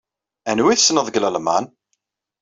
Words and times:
Anwa 0.49 0.69
ay 0.71 0.77
tessneḍ 0.77 1.05
deg 1.09 1.19
Lalman? 1.21 1.65